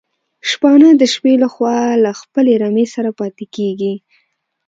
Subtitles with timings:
[0.49, 3.93] شپانه د شپې لخوا له خپلي رمې سره پاتي کيږي